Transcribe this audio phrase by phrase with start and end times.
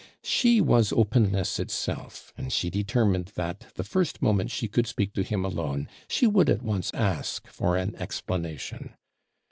[0.23, 5.21] She was openness itself and she determined that, the first moment she could speak to
[5.21, 8.95] him alone, she would at once ask for an explanation.